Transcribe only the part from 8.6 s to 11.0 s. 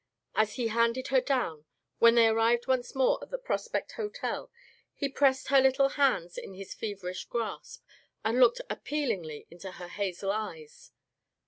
appealingly into her hazel eyes.